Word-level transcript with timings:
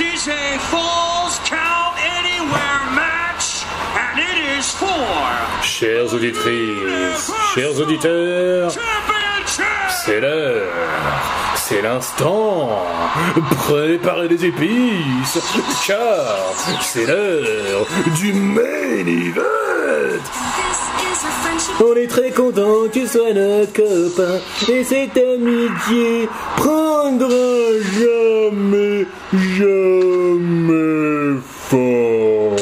a 0.00 0.58
Falls 0.70 1.38
Count 1.44 1.96
Anywhere 1.98 2.82
match, 2.94 3.64
and 3.96 4.20
it 4.20 4.58
is 4.58 4.70
for 4.70 4.86
Chères 5.62 6.14
auditrices, 6.14 7.32
chers 7.54 7.80
auditeurs, 7.80 8.70
c'est 10.04 10.20
l'heure, 10.20 10.72
c'est 11.56 11.82
l'instant. 11.82 12.84
Préparez 13.56 14.28
les 14.28 14.44
épices, 14.44 15.38
car 15.86 16.54
c'est 16.80 17.06
l'heure 17.06 17.86
du 18.20 18.32
main 18.32 19.06
event. 19.06 20.22
On 21.80 21.96
est 21.96 22.06
très 22.06 22.30
content 22.30 22.84
que 22.84 22.92
tu 22.92 23.06
sois 23.06 23.32
notre 23.32 23.72
copain 23.72 24.38
et 24.68 24.84
cette 24.84 25.16
amitié 25.16 26.28
prendra 26.56 27.28
jamais, 27.98 29.06
jamais 29.32 31.36
fin. 31.42 32.56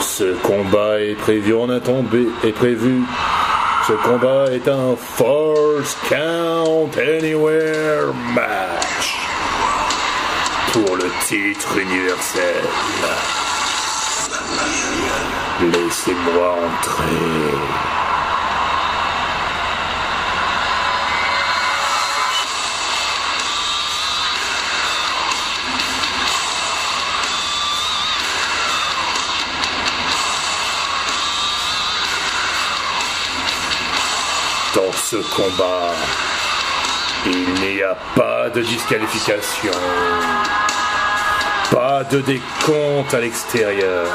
Ce 0.00 0.32
combat 0.42 1.00
est 1.00 1.14
prévu 1.14 1.54
en 1.54 1.68
un 1.68 1.80
tombé, 1.80 2.28
est 2.44 2.52
prévu. 2.52 3.02
Ce 3.86 3.92
combat 3.92 4.46
est 4.52 4.68
un 4.68 4.96
Force 4.96 5.96
Count 6.08 6.90
Anywhere 6.98 8.14
match 8.34 9.18
pour 10.72 10.96
le 10.96 11.10
titre 11.26 11.78
universel. 11.78 13.47
Laissez-moi 15.60 16.52
entrer. 16.52 17.48
Dans 34.76 34.92
ce 34.92 35.16
combat, 35.16 35.92
il 37.26 37.54
n'y 37.54 37.82
a 37.82 37.96
pas 38.14 38.48
de 38.50 38.62
disqualification, 38.62 39.72
pas 41.72 42.04
de 42.04 42.20
décompte 42.20 43.12
à 43.12 43.18
l'extérieur, 43.18 44.06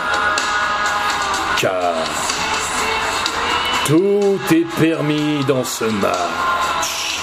tout 3.85 4.39
est 4.51 4.67
permis 4.79 5.43
dans 5.45 5.63
ce 5.63 5.85
match. 5.85 7.19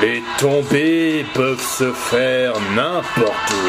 Les 0.00 0.22
tombées 0.38 1.26
peuvent 1.34 1.60
se 1.60 1.92
faire 1.92 2.54
n'importe 2.74 3.50
où. 3.52 3.68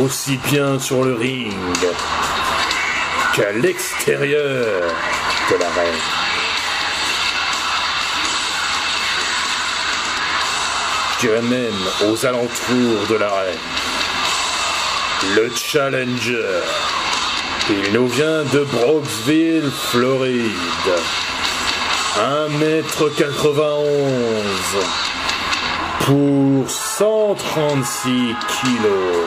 Aussi 0.00 0.38
bien 0.38 0.78
sur 0.80 1.04
le 1.04 1.14
ring 1.14 1.52
qu'à 3.34 3.52
l'extérieur 3.52 4.82
de 5.50 5.56
l'arène. 5.56 6.23
Même 11.24 11.72
aux 12.06 12.26
alentours 12.26 13.06
de 13.08 13.14
l'arène. 13.14 13.56
Le 15.34 15.50
Challenger. 15.56 16.60
Il 17.70 17.94
nous 17.94 18.08
vient 18.08 18.44
de 18.44 18.62
Brooksville, 18.64 19.70
Floride. 19.90 20.52
1m91 22.18 23.64
pour 26.00 26.66
136% 26.66 28.36
kilos. 28.60 29.24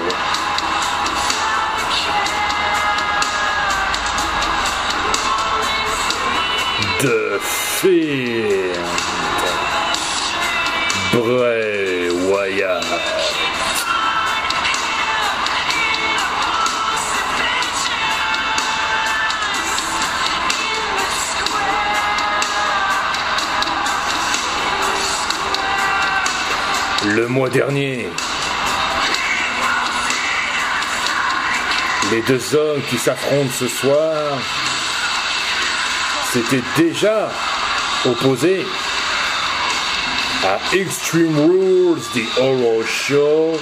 de 7.03 7.39
Le 27.05 27.27
mois 27.27 27.49
dernier, 27.49 28.07
les 32.11 32.21
deux 32.21 32.55
hommes 32.55 32.81
qui 32.89 32.97
s'affrontent 32.97 33.51
ce 33.59 33.67
soir 33.67 34.37
s'étaient 36.31 36.63
déjà 36.77 37.29
opposés 38.05 38.65
à 40.43 40.59
Extreme 40.75 41.35
Rules, 41.37 42.01
The 42.13 42.39
Horror 42.39 42.85
Show. 42.85 43.59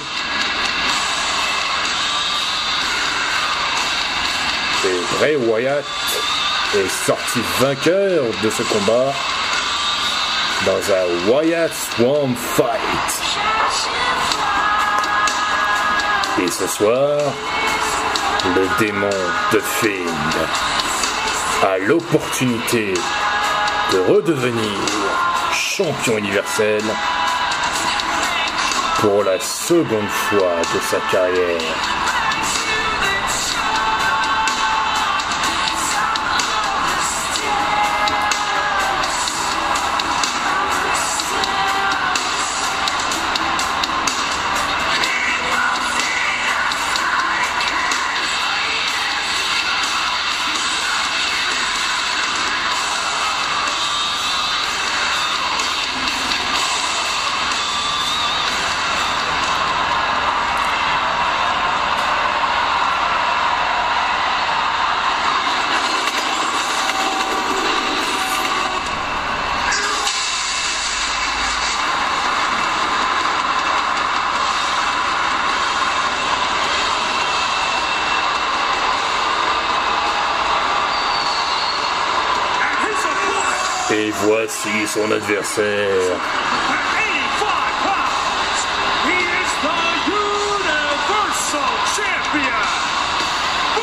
Et 4.84 5.16
Bray 5.18 5.36
Wyatt 5.36 5.84
est 6.74 7.06
sorti 7.06 7.40
vainqueur 7.60 8.24
de 8.42 8.50
ce 8.50 8.62
combat 8.62 9.12
dans 10.64 10.92
un 10.92 11.30
Wyatt 11.30 11.72
Swamp 11.72 12.34
Fight. 12.34 12.80
Et 16.42 16.50
ce 16.50 16.66
soir, 16.66 17.20
le 18.54 18.84
démon 18.84 19.10
de 19.52 19.58
Fiend 19.58 20.06
a 21.62 21.78
l'opportunité 21.78 22.94
de 23.92 23.98
redevenir 24.12 25.05
champion 25.76 26.16
universel 26.16 26.82
pour 28.98 29.22
la 29.24 29.38
seconde 29.38 30.08
fois 30.08 30.62
de 30.74 30.80
sa 30.80 30.98
carrière. 31.12 32.05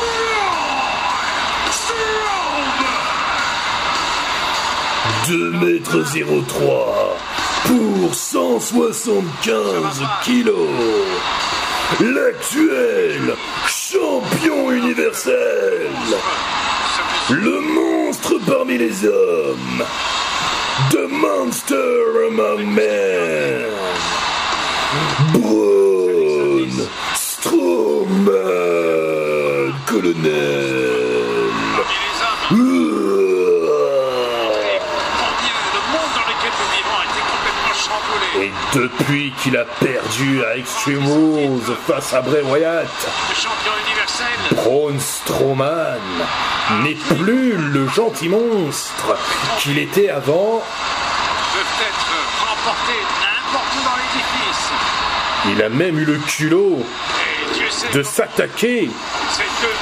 Braun 0.04 0.58
Strowman. 1.70 2.84
2 5.26 5.50
mètres 5.52 6.02
03 6.48 7.16
pour 7.64 8.14
175 8.14 10.02
kilos. 10.22 10.56
L'actuel 12.00 13.34
champion 13.66 14.70
universel. 14.70 15.90
Le 17.30 17.60
monstre 17.60 18.38
parmi 18.46 18.76
les 18.76 19.06
hommes. 19.06 19.84
The 20.74 21.06
Monster 21.08 22.26
Among 22.26 22.74
Men. 22.74 23.70
Braun 25.32 26.72
Strowman. 27.14 28.34
Colonel. 29.86 31.54
Parmi 31.76 31.96
les 32.02 32.18
hommes, 32.26 32.58
et 34.66 34.80
mon 35.20 35.30
Dieu, 35.42 35.58
le 35.74 35.82
monde 35.92 36.12
dans 36.16 36.26
lequel 36.26 36.52
nous 36.58 36.70
vivons 36.74 36.98
a 36.98 37.04
été 37.06 37.22
complètement 37.22 37.74
chamboulé. 37.86 38.23
Et 38.40 38.50
depuis 38.74 39.32
qu'il 39.42 39.56
a 39.56 39.64
perdu 39.64 40.44
à 40.44 40.56
Extreme 40.56 41.06
Rules 41.06 41.76
face 41.86 42.12
à 42.14 42.20
Bray 42.20 42.42
Wyatt, 42.42 42.88
Braun 44.52 44.98
Strowman 44.98 46.00
n'est 46.82 46.96
plus 47.16 47.56
le 47.56 47.86
gentil 47.88 48.28
monstre 48.28 49.16
qu'il 49.58 49.78
était 49.78 50.10
avant. 50.10 50.62
Il 55.46 55.62
a 55.62 55.68
même 55.68 55.98
eu 55.98 56.04
le 56.04 56.18
culot 56.18 56.84
de 57.92 58.02
s'attaquer 58.02 58.90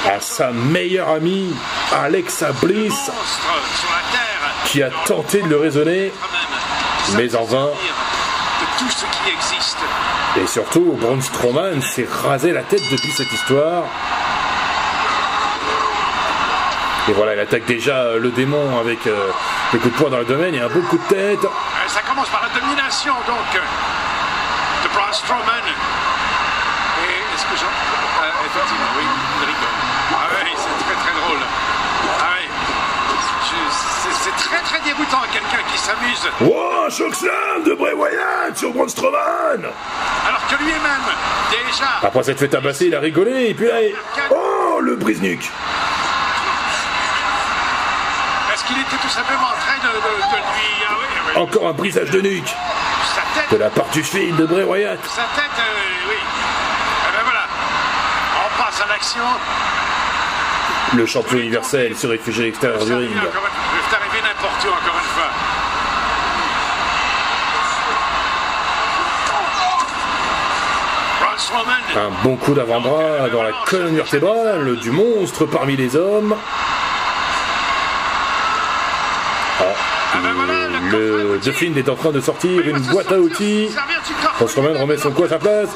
à 0.07 0.21
sa 0.21 0.51
meilleure 0.51 1.09
amie, 1.09 1.55
Alexa 1.93 2.53
Bliss, 2.63 3.11
qui 4.67 4.83
a 4.83 4.91
tenté 5.07 5.41
de 5.41 5.49
le 5.49 5.57
raisonner, 5.57 6.13
mais 7.17 7.35
en 7.35 7.45
vain. 7.45 7.71
Tout 8.83 8.91
ce 8.91 9.05
qui 9.07 9.31
existe. 9.33 9.79
Et 10.37 10.47
surtout, 10.47 10.97
Braun 11.01 11.21
Strowman 11.21 11.81
s'est 11.83 12.09
rasé 12.25 12.53
la 12.53 12.63
tête 12.63 12.83
depuis 12.91 13.13
cette 13.13 13.33
histoire. 13.33 13.85
Et 17.09 17.13
voilà, 17.13 17.35
il 17.35 17.41
attaque 17.41 17.65
déjà 17.67 18.15
le 18.15 18.31
démon 18.31 18.79
avec 18.79 19.07
euh, 19.07 19.31
des 19.73 19.79
coups 19.79 19.93
de 19.95 19.99
poing 19.99 20.11
dans 20.11 20.19
le 20.19 20.25
domaine 20.25 20.55
et 20.55 20.61
un 20.61 20.69
beau 20.69 20.81
coup 20.83 20.99
de 20.99 21.09
tête. 21.15 21.45
Euh, 21.45 21.89
Ça 21.89 22.01
commence 22.03 22.29
par 22.29 22.43
la 22.43 22.61
domination 22.61 23.13
donc 23.27 23.49
euh, 23.57 23.61
de 24.85 24.89
Braun 24.95 25.13
Strowman. 25.13 25.67
Et 25.67 27.35
est-ce 27.35 27.43
que 27.47 27.57
j'en... 27.59 27.67
Euh, 27.67 28.47
effectivement, 28.47 28.91
oui, 28.99 29.05
il 29.43 29.47
rigole. 29.47 29.79
Ah 30.15 30.17
oui, 30.45 30.51
c'est 30.55 30.85
très 30.87 30.95
très 30.95 31.15
drôle. 31.21 31.43
Ah 31.43 32.39
oui. 32.39 32.47
Je- 33.51 33.71
c'est- 33.75 34.15
C'est 34.23 34.37
très 34.49 34.61
très 34.63 34.79
dégoûtant 34.87 35.23
quelqu'un 35.33 35.63
qui 35.72 35.72
s'amuse 35.83 36.29
Wow, 36.41 36.87
un 36.87 36.91
choc 36.91 37.15
slam 37.15 37.65
de 37.67 37.75
Bray 37.75 37.93
Wyatt 37.95 38.57
sur 38.57 38.71
Braun 38.73 38.89
Strowman 38.89 39.63
alors 40.29 40.47
que 40.49 40.55
lui-même, 40.63 41.07
déjà, 41.51 41.87
Après 42.03 42.23
s'être 42.23 42.39
fait 42.39 42.49
tabasser, 42.49 42.87
il 42.87 42.95
a 42.95 43.01
rigolé 43.01 43.49
et 43.51 43.55
puis 43.55 43.67
là, 43.67 43.81
il- 43.83 43.95
oh, 44.31 44.79
le 44.81 44.97
brise-nuque 44.97 45.51
est-ce 48.53 48.65
qu'il 48.65 48.79
était 48.79 48.97
tout 49.01 49.09
simplement 49.09 49.47
en 49.47 49.59
train 49.61 49.79
de, 49.83 49.89
de- 49.89 50.21
de 50.21 50.37
lui... 50.37 50.69
Ah 50.87 50.93
oui, 51.01 51.07
oui. 51.37 51.43
Encore 51.43 51.69
un 51.69 51.73
brisage 51.73 52.11
de 52.11 52.21
nuque 52.21 52.55
Sa 53.15 53.41
tête, 53.41 53.51
de 53.51 53.57
la 53.57 53.71
part 53.71 53.87
du 53.93 54.03
film 54.05 54.37
de 54.37 54.45
Bray 54.47 54.65
Wyatt. 54.65 54.99
sa 55.07 55.23
tête, 55.41 55.51
euh, 55.59 56.09
oui. 56.11 56.15
Eh 56.21 57.17
ben 57.17 57.23
voilà. 57.25 57.47
On 58.45 58.63
passe 58.63 58.81
à 58.83 58.87
l'action. 58.93 59.23
Le 60.95 61.07
champion 61.07 61.39
universel 61.39 61.97
se 61.97 62.07
réfugie 62.07 62.43
à 62.43 62.45
l'extérieur 62.45 62.85
du 62.85 62.95
ring. 62.95 63.11
n'importe 63.15 64.65
où, 64.65 64.69
encore 64.69 65.01
une 65.03 65.11
fois. 65.15 65.31
Braun 71.21 71.25
Strowman, 71.25 71.31
Un 71.97 72.11
bon 72.23 72.37
coup 72.37 72.55
d'avant-bras 72.55 73.29
dans 73.33 73.43
la 73.43 73.53
colonne 73.67 73.97
vertébrale 73.97 74.77
du 74.77 74.91
monstre 74.91 75.47
parmi 75.47 75.77
les 75.77 75.97
hommes. 75.97 76.37
Ah, 79.61 79.65
le 80.91 81.41
The 81.43 81.53
Fiend 81.53 81.75
est 81.77 81.89
en 81.89 81.97
train 81.97 82.11
de 82.11 82.21
sortir 82.21 82.67
une 82.67 82.79
boîte 82.79 83.11
à 83.11 83.19
outils. 83.19 83.71
Braun 84.37 84.49
Strowman 84.49 84.77
remet 84.81 84.97
son 84.99 85.11
coup 85.11 85.25
à 85.25 85.29
sa 85.29 85.39
place. 85.39 85.69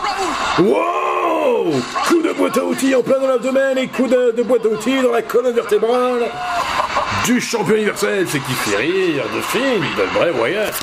Wow 0.58 1.72
Coup 2.04 2.22
de 2.22 2.32
boîte 2.32 2.56
à 2.58 2.64
outils 2.64 2.94
en 2.94 3.02
plein 3.02 3.18
dans 3.18 3.26
l'abdomen 3.26 3.76
et 3.78 3.88
coup 3.88 4.06
de, 4.06 4.34
de 4.36 4.42
boîte 4.42 4.64
à 4.66 4.68
outils 4.68 5.02
dans 5.02 5.12
la 5.12 5.22
colonne 5.22 5.54
vertébrale 5.54 6.30
du 7.24 7.40
champion 7.40 7.74
universel. 7.74 8.26
C'est 8.28 8.40
qui 8.40 8.52
fait 8.52 8.76
rire 8.76 9.24
Fiend 9.48 9.80
de 9.96 10.06
Bray 10.14 10.30
Wyatt. 10.30 10.74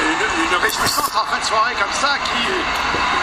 une, 0.00 0.44
une 0.44 0.62
réjouissante 0.62 1.10
en 1.14 1.26
fin 1.26 1.40
de 1.40 1.44
soirée 1.44 1.74
comme 1.78 1.92
ça 1.92 2.16
qui 2.24 3.17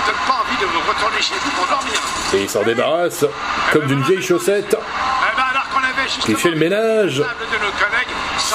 envie 0.46 0.58
de 0.62 0.66
vous 0.66 0.80
retourner 0.88 1.22
chez 1.22 1.34
vous 1.44 1.52
pour 1.52 1.68
dormir. 1.68 1.94
Et 2.34 2.42
il 2.44 2.50
s'en 2.50 2.64
débarrasse 2.64 3.26
comme 3.72 3.86
d'une 3.86 4.02
vieille 4.04 4.22
chaussette 4.22 4.76
Eh 4.76 5.36
ben 5.36 5.44
alors 5.52 5.70
qu'on 5.70 5.80
avait 5.80 6.08
qui 6.08 6.36
fait 6.36 6.52
le 6.52 6.58
ménage 6.58 7.24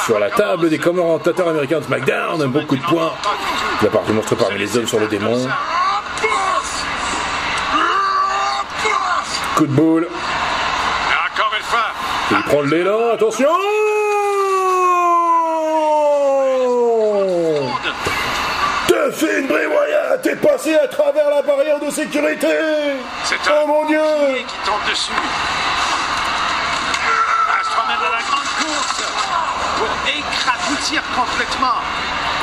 sur 0.04 0.18
la 0.18 0.30
table 0.30 0.68
des 0.68 0.78
commentateurs 0.78 1.48
américains 1.48 1.80
de 1.80 1.84
SmackDown. 1.84 2.42
Un 2.42 2.48
beau 2.48 2.62
coup 2.62 2.76
de 2.76 2.82
de 2.82 3.84
la 3.84 3.90
part 3.90 4.02
du 4.02 4.12
monstre 4.12 4.34
parmi 4.34 4.58
les 4.58 4.76
hommes 4.76 4.86
sur 4.86 5.00
le 5.00 5.06
démon. 5.06 5.48
Coup 9.56 9.66
de 9.66 9.72
boule. 9.72 10.08
Et 12.30 12.34
Il 12.34 12.42
prend 12.44 12.60
le 12.60 12.68
l'élan. 12.68 13.10
Attention 13.14 13.48
Bray 19.10 19.66
Wyatt 19.66 20.24
est 20.24 20.36
passé 20.36 20.74
à 20.76 20.86
travers 20.86 21.28
la 21.30 21.42
barrière 21.42 21.80
de 21.80 21.90
sécurité. 21.90 22.46
c'est 23.24 23.36
Oh 23.48 23.64
un 23.64 23.66
mon 23.66 23.84
dieu 23.86 23.98
qui 24.46 24.54
tombe 24.64 24.78
dessus. 24.88 25.10
Strowman 27.64 27.98
à 27.98 28.16
la 28.16 28.22
grande 28.22 28.50
course 28.60 29.02
pour 29.78 29.88
écraboutir 30.06 31.02
complètement 31.16 31.80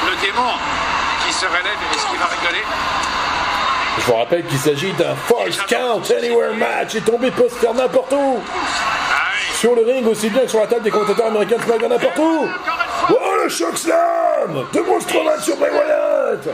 le 0.07 0.25
démon 0.25 0.51
qui 1.25 1.33
se 1.33 1.45
relève. 1.45 1.79
Est-ce 1.95 2.05
qu'il 2.07 2.19
va 2.19 2.25
rigoler 2.25 2.63
Je 3.99 4.05
vous 4.05 4.15
rappelle 4.15 4.45
qu'il 4.45 4.59
s'agit 4.59 4.91
d'un 4.93 5.15
False 5.15 5.57
Count 5.69 6.01
Anywhere 6.17 6.53
match 6.53 6.95
et 6.95 7.01
tombé 7.01 7.31
peut 7.31 7.47
se 7.49 7.55
faire 7.55 7.73
n'importe 7.73 8.11
où. 8.11 8.39
Ah. 8.43 9.31
Sur 9.53 9.73
le 9.73 9.83
ring 9.83 10.05
aussi 10.05 10.29
bien 10.29 10.41
que 10.41 10.49
sur 10.49 10.59
la 10.59 10.67
table 10.67 10.83
des 10.83 10.91
commentateurs 10.91 11.27
américains 11.27 11.57
SmackDown 11.63 11.91
n'importe 11.91 12.17
où. 12.19 12.49
Oh 13.09 13.43
le 13.43 13.49
choc 13.49 13.77
slam 13.77 14.65
de 14.73 15.01
Strowman 15.01 15.39
sur 15.41 15.55
Bray 15.57 15.71
Wyatt 15.71 16.49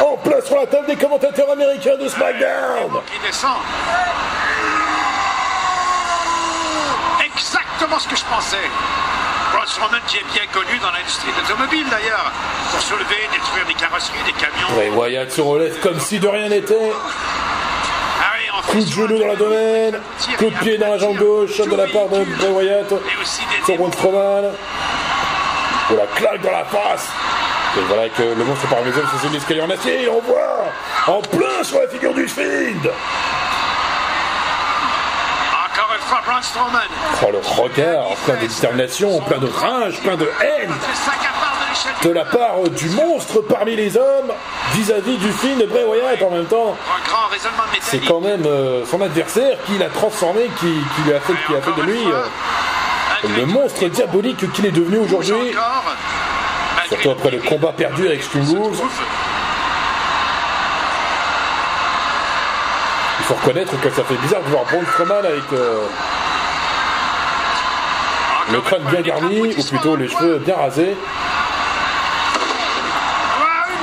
En 0.00 0.16
place 0.16 0.46
sur 0.46 0.56
la 0.56 0.66
table 0.66 0.86
des 0.86 0.96
commentateurs 0.96 1.50
américains 1.50 1.96
de 1.96 2.08
SmackDown 2.08 3.00
qui 3.06 3.26
descend. 3.26 3.56
Exactement 7.24 7.98
ce 7.98 8.08
que 8.08 8.16
je 8.16 8.24
pensais. 8.24 8.56
Braun 9.52 9.66
Strowman 9.66 10.00
qui 10.06 10.18
est 10.18 10.26
bien 10.34 10.46
connu 10.52 10.78
dans 10.82 10.90
l'industrie 10.90 11.30
de 11.32 11.40
l'automobile 11.40 11.86
d'ailleurs, 11.90 12.32
pour 12.70 12.80
soulever, 12.80 13.28
détruire 13.32 13.66
des 13.66 13.74
carrosseries, 13.74 14.24
des 14.26 14.32
camions. 14.32 14.68
Bray 14.74 14.90
Wyatt 14.90 15.30
se 15.30 15.40
relève 15.40 15.78
comme 15.80 15.98
si 16.00 16.18
de 16.18 16.28
rien 16.28 16.48
n'était. 16.48 16.92
Coup 18.66 18.84
de 18.84 18.90
genou 18.90 19.18
dans 19.18 19.28
la 19.28 19.36
domaine, 19.36 19.98
coup 20.36 20.50
de 20.50 20.58
pied 20.58 20.76
dans 20.76 20.88
la 20.88 20.98
jambe 20.98 21.16
gauche 21.16 21.56
de 21.56 21.74
la 21.74 21.86
part 21.86 22.08
de 22.08 22.24
Bray 22.36 22.50
Wyatt 22.50 22.92
Et 22.92 23.22
aussi 23.22 23.40
des 23.46 23.64
sur 23.64 23.76
Braun 23.76 23.92
Strowman. 23.92 24.52
Oh 25.90 25.94
la 25.96 26.06
claque 26.06 26.42
dans 26.42 26.50
la 26.50 26.64
face 26.64 27.08
Et 27.78 27.80
voilà 27.88 28.08
que 28.10 28.22
le 28.22 28.44
monstre 28.44 28.68
par 28.68 28.82
les 28.82 28.90
hommes 28.90 29.08
sur 29.20 29.30
l'escalier 29.30 29.62
en 29.62 29.70
acier, 29.70 30.02
et 30.02 30.08
on 30.08 30.20
voit 30.20 30.66
en 31.06 31.20
plein 31.22 31.62
sur 31.62 31.80
la 31.80 31.88
figure 31.88 32.12
du 32.12 32.28
Fiend 32.28 32.44
Encore 35.64 35.94
une 35.94 36.06
fois, 36.06 36.20
Braun 36.26 36.42
Strowman. 36.42 36.80
Oh 37.22 37.30
le 37.32 37.38
regard, 37.38 38.16
plein 38.26 38.34
de 38.34 38.40
détermination, 38.40 39.20
plein 39.22 39.38
de 39.38 39.46
rage, 39.46 40.00
plein 40.02 40.16
de 40.16 40.30
haine 40.42 40.70
de 42.02 42.08
de 42.08 42.10
la 42.10 42.24
part 42.24 42.60
du 42.76 42.88
monstre 42.90 43.40
parmi 43.48 43.76
les 43.76 43.96
hommes 43.96 44.32
vis-à-vis 44.72 45.16
du 45.16 45.30
Fiend 45.32 45.56
de 45.56 45.66
Bray 45.66 45.84
Wyatt 45.84 46.22
en 46.22 46.30
même 46.30 46.46
temps. 46.46 46.76
C'est 47.80 48.04
quand 48.06 48.20
même 48.20 48.44
euh, 48.46 48.84
son 48.86 49.00
adversaire 49.00 49.56
qui 49.66 49.78
l'a 49.78 49.88
transformé, 49.88 50.50
qui, 50.58 50.66
qui 50.66 51.02
lui 51.06 51.14
a 51.14 51.20
fait, 51.20 51.34
qui 51.46 51.54
a 51.54 51.60
fait 51.60 51.80
de 51.80 51.86
lui 51.86 52.04
euh, 52.06 52.22
le 53.24 53.46
monstre 53.46 53.88
diabolique 53.88 54.50
qu'il 54.52 54.66
est 54.66 54.70
devenu 54.70 54.98
aujourd'hui. 54.98 55.54
Surtout 56.88 57.10
après 57.10 57.30
le 57.30 57.38
combat 57.38 57.72
perdu 57.72 58.06
avec 58.06 58.22
trouve. 58.28 58.80
Il 63.18 63.24
faut 63.24 63.34
reconnaître 63.34 63.78
que 63.80 63.90
ça 63.90 64.04
fait 64.04 64.14
bizarre 64.14 64.42
de 64.42 64.48
voir 64.48 64.64
Braun 64.64 64.84
Strowman 64.92 65.18
avec 65.18 65.52
euh, 65.52 65.84
le 68.52 68.60
crâne 68.60 68.82
bien 68.90 69.02
garni, 69.02 69.54
ou 69.54 69.62
plutôt 69.62 69.96
les 69.96 70.08
cheveux 70.08 70.38
bien 70.38 70.56
rasés. 70.56 70.96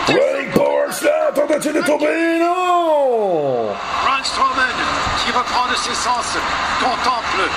Running 0.08 0.52
Power 0.52 0.92
Slam, 0.92 1.74
de 1.74 1.86
tomber, 1.86 2.40
non 2.40 3.70
Braun 4.04 4.24
Strowman, 4.24 4.74
qui 5.24 5.32
reprend 5.32 5.70
de 5.70 5.76
ses 5.76 5.94
sens, 5.94 6.38
contemple 6.80 7.50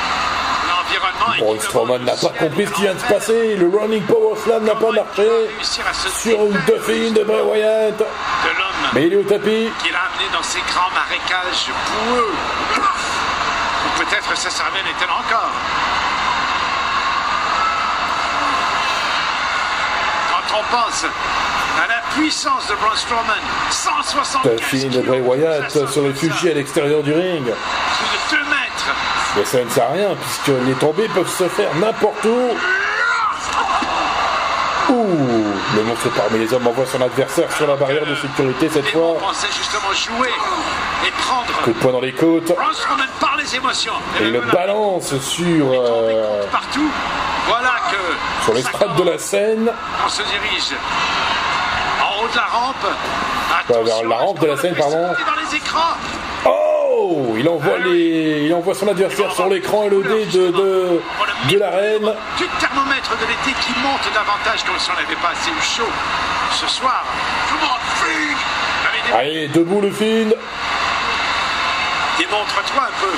Braun 1.39 1.61
Strowman 1.61 1.99
n'a 2.05 2.17
pas 2.17 2.33
compris 2.39 2.67
ce 2.67 2.73
qui 2.73 2.83
vient 2.83 2.95
de 2.95 2.99
se 2.99 3.07
passer, 3.07 3.57
le 3.57 3.69
Running 3.69 4.03
Power 4.03 4.37
Slam 4.43 4.65
n'a 4.65 4.75
pas 4.75 4.91
marché 4.91 5.29
sur 5.63 6.47
une 6.47 6.59
Duffy 6.67 7.13
de 7.13 7.23
Bray 7.23 7.43
Wyatt, 7.43 8.03
mais 8.95 9.07
il 9.07 9.13
est 9.13 9.17
au 9.17 9.23
tapis. 9.23 9.71
qu'il 9.83 9.95
a 9.95 10.01
amené 10.13 10.29
dans 10.33 10.43
ces 10.43 10.61
grands 10.61 10.91
marécages 10.95 11.71
boueux. 12.09 12.33
Ou 13.87 14.03
peut-être 14.03 14.37
sa 14.37 14.51
cervelle 14.51 14.87
est-elle 14.87 15.11
encore. 15.11 15.53
Quand 20.31 20.59
on 20.59 20.77
pense 20.77 21.05
à 21.05 21.87
la 21.87 22.01
puissance 22.17 22.67
de 22.69 22.75
Braun 22.75 22.97
Strowman, 22.97 23.43
175 23.71 24.57
Duffy 24.57 24.89
de 24.89 25.01
Bray 25.03 25.21
Wyatt 25.21 25.71
se 25.71 26.01
réfugie 26.01 26.51
à 26.51 26.55
l'extérieur 26.55 27.03
du 27.03 27.13
ring. 27.13 27.45
Plus 27.45 28.37
de 28.37 28.43
2 28.43 28.51
mètres 28.51 28.95
Mais 29.39 29.45
ça 29.45 29.63
ne 29.63 29.71
sert 29.71 29.85
à 29.85 29.93
rien 29.93 30.17
puisque 30.21 30.67
les 30.67 30.75
tombées 30.75 31.09
peuvent 31.09 31.31
se 31.31 31.49
faire 31.49 31.73
n'importe 31.77 32.25
où. 32.25 32.57
Ouh, 34.91 35.45
le 35.77 35.83
monstre 35.85 36.09
parmi 36.17 36.41
les 36.41 36.53
hommes 36.53 36.67
envoie 36.67 36.87
son 36.87 37.01
adversaire 37.01 37.53
sur 37.53 37.69
la 37.69 37.77
barrière 37.77 38.05
de 38.05 38.17
sécurité 38.17 38.69
cette 38.69 38.89
fois. 38.89 39.17
Coup 41.63 41.73
de 41.73 41.79
poing 41.79 41.93
dans 41.93 42.01
les 42.01 42.13
côtes. 42.15 42.51
Et 42.51 44.25
il 44.25 44.33
le 44.33 44.41
balance 44.41 45.17
sur, 45.21 45.73
euh, 45.73 46.43
sur 48.43 48.55
les 48.55 48.63
ça 48.63 48.69
strates 48.71 48.97
de 48.97 49.05
la 49.05 49.19
scène. 49.19 49.71
On 50.05 50.09
se 50.09 50.23
dirige 50.23 50.75
en 52.03 52.25
haut 52.25 52.29
de 52.29 52.37
la 52.37 52.45
rampe. 52.45 53.85
vers 53.85 54.03
la 54.05 54.17
rampe 54.17 54.41
de 54.41 54.47
la 54.47 54.57
scène, 54.57 54.75
pardon. 54.75 55.03
Dans 55.03 55.49
les 55.49 55.57
écrans? 55.57 55.95
Oh 57.11 57.35
Il 57.39 57.49
envoie, 57.49 57.79
les... 57.79 58.43
il 58.47 58.53
envoie 58.55 58.75
son 58.75 58.89
adversaire 58.89 59.33
sur 59.33 59.49
l'écran 59.49 59.85
LED 59.89 60.03
de, 60.31 60.51
de, 60.51 61.01
de 61.51 61.59
l'arène. 61.59 62.13
Du 62.37 62.45
thermomètre 62.61 63.13
de 63.17 63.23
l'été 63.27 63.57
qui 63.61 63.73
monte 63.81 64.05
davantage 64.13 64.63
comme 64.67 64.79
si 64.79 64.91
on 64.91 64.95
n'avait 65.01 65.15
pas 65.23 65.31
assez 65.33 65.51
eu 65.51 65.63
chaud 65.63 65.89
ce 66.53 66.67
soir. 66.67 67.05
Allez, 69.15 69.49
debout 69.49 69.81
le 69.81 69.91
film. 69.91 70.29
dé- 70.29 70.37
démontre-toi 72.19 72.83
un 72.83 73.01
peu. 73.01 73.15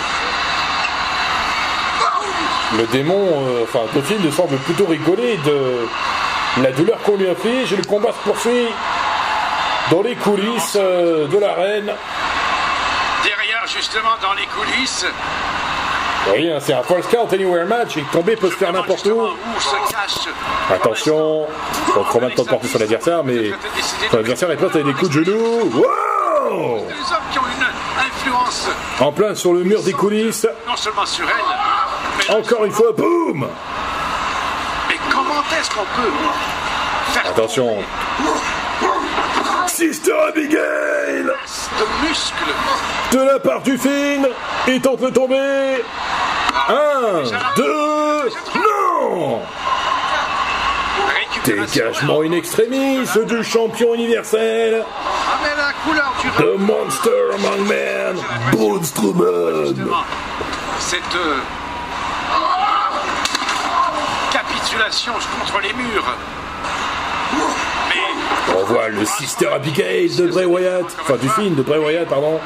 Le 2.78 2.86
démon, 2.86 3.26
euh, 3.48 3.64
enfin, 3.64 3.80
Dauphine 3.92 4.30
semble 4.30 4.56
plutôt 4.58 4.86
rigoler 4.86 5.36
de 5.44 5.88
la 6.62 6.70
douleur 6.70 6.98
qu'on 7.02 7.16
lui 7.16 7.28
a 7.28 7.34
fait. 7.34 7.62
Et 7.64 7.76
le 7.76 7.82
combat 7.84 8.10
se 8.12 8.28
poursuit 8.28 8.68
dans 9.90 10.02
les 10.02 10.14
coulisses 10.14 10.76
euh, 10.80 11.26
de 11.26 11.38
l'arène. 11.38 11.90
Justement, 13.80 14.10
dans 14.20 14.34
les 14.34 14.44
coulisses, 14.46 15.06
Oui, 16.30 16.50
hein, 16.50 16.58
c'est 16.60 16.74
un 16.74 16.82
false 16.82 17.06
count 17.06 17.26
anywhere 17.32 17.64
match 17.64 17.96
et 17.96 18.02
tomber 18.12 18.36
peut 18.36 18.50
se 18.50 18.56
faire 18.56 18.74
n'importe 18.74 19.06
où. 19.06 19.22
où 19.22 19.58
se 19.58 19.90
cache. 19.90 20.28
Attention, 20.70 21.46
on 21.96 22.02
prend 22.04 22.20
même 22.20 22.32
temps 22.32 22.42
de 22.42 22.48
porter 22.48 22.68
son 22.68 22.78
adversaire, 22.82 23.24
mais 23.24 23.52
son 24.10 24.18
adversaire 24.18 24.50
est 24.50 24.56
prêt 24.56 24.78
à 24.78 24.82
des 24.82 24.92
coups 24.92 25.08
de 25.10 25.24
genoux. 25.24 25.70
Wow 25.72 26.86
influence 28.00 28.68
En 29.00 29.12
plein 29.12 29.34
sur 29.34 29.54
le 29.54 29.64
mur 29.64 29.82
des 29.82 29.94
coulisses. 29.94 30.46
non 30.68 30.76
seulement 30.76 31.06
sur 31.06 31.24
elle, 31.26 32.28
mais, 32.28 32.34
Encore 32.34 32.66
une 32.66 32.72
fois, 32.72 32.92
boum 32.92 33.48
mais 34.90 34.96
comment 35.10 35.42
est-ce 35.58 35.70
qu'on 35.70 35.86
peut 35.96 36.12
faire 37.12 37.26
Attention. 37.30 37.78
Sister 39.80 40.12
Abigail 40.28 41.24
de 43.12 43.18
la 43.18 43.38
part 43.38 43.62
du 43.62 43.78
Finn, 43.78 44.28
il 44.68 44.78
tente 44.82 45.00
de 45.00 45.08
tomber. 45.08 45.82
Un, 46.68 47.22
deux, 47.56 48.28
non 48.56 49.40
récupération. 51.16 51.72
Dégagement 51.72 52.20
in 52.20 52.32
extremis 52.32 53.06
du 53.26 53.42
champion 53.42 53.94
universel, 53.94 54.84
The 56.36 56.58
Monster 56.58 57.30
Among 57.36 57.66
Men. 57.66 58.16
Justement, 58.82 60.04
cette 60.78 61.00
euh, 61.16 61.38
capitulation 64.30 65.14
contre 65.38 65.60
les 65.62 65.72
murs. 65.72 66.04
On 68.58 68.64
voit 68.64 68.88
le 68.88 69.04
Sister 69.04 69.48
Abigail 69.48 70.14
de 70.16 70.26
Bray 70.26 70.44
Wyatt, 70.44 70.84
enfin 71.00 71.16
du 71.16 71.28
film 71.28 71.54
de 71.54 71.62
Bray 71.62 71.78
Wyatt, 71.78 72.08
pardon. 72.08 72.40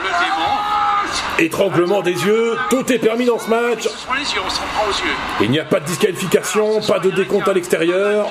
Étranglement 1.39 2.01
des 2.03 2.13
yeux, 2.13 2.57
tout 2.71 2.91
est 2.93 2.99
permis 2.99 3.27
dans 3.27 3.39
ce 3.39 3.49
match. 3.49 3.83
ce 3.83 3.89
sont 3.89 4.15
les 4.15 4.33
yeux, 4.35 4.41
on 4.45 4.51
s'en 4.51 4.63
prend 4.75 4.85
aux 4.87 5.07
yeux. 5.07 5.15
Il 5.41 5.51
n'y 5.51 5.59
a 5.59 5.65
pas 5.65 5.81
de 5.81 5.87
disqualification, 5.87 6.81
pas 6.81 6.99
de 6.99 7.11
décompte 7.11 7.49
à 7.49 7.53
l'extérieur. 7.53 8.29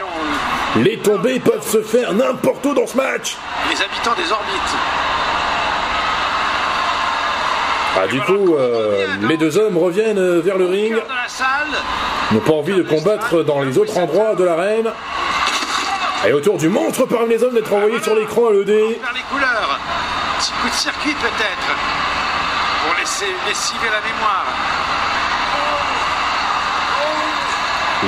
Les 0.78 0.98
tombées 0.98 1.40
peuvent 1.40 1.68
se 1.68 1.82
faire 1.82 2.14
n'importe 2.14 2.66
où 2.66 2.74
dans 2.74 2.88
ce 2.88 2.98
match. 2.98 3.38
Les 3.70 3.82
habitants 3.82 4.16
des 4.16 4.32
orbites. 4.32 4.76
Ah, 7.96 8.08
du 8.08 8.20
coup, 8.22 8.56
euh, 8.56 9.06
les 9.28 9.38
deux 9.38 9.56
hommes 9.60 9.78
reviennent 9.78 10.18
euh, 10.18 10.42
vers 10.42 10.58
le 10.58 10.66
ring, 10.66 10.96
salle, 11.28 11.68
n'ont 12.32 12.40
pas 12.40 12.54
envie 12.54 12.74
de 12.74 12.82
combattre 12.82 13.44
dans 13.44 13.62
les 13.62 13.78
autres 13.78 14.00
endroits 14.00 14.34
de 14.34 14.44
l'arène. 14.44 14.90
Et 16.26 16.32
autour 16.32 16.58
du 16.58 16.70
monstre 16.70 17.06
parmi 17.06 17.30
les 17.30 17.44
hommes 17.44 17.54
d'être 17.54 17.74
envoyés 17.74 18.02
sur 18.02 18.16
l'écran 18.16 18.50
LED. 18.50 18.68
vers 18.68 19.14
les 19.14 19.22
couleurs. 19.30 19.80
Petit 20.40 20.52
coup 20.62 20.70
de 20.70 20.74
circuit 20.74 21.14
peut-être. 21.16 21.76
Pour 22.86 22.98
laisser 22.98 23.28
lessiver 23.48 23.88
la 23.92 24.02
mémoire. 24.02 24.46